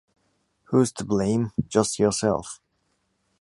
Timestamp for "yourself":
1.99-2.59